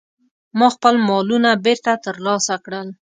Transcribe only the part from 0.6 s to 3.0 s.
خپل مالونه بیرته ترلاسه کړل.